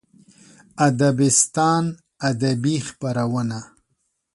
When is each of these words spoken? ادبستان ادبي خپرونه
ادبستان 0.87 1.83
ادبي 2.29 2.75
خپرونه 2.87 3.59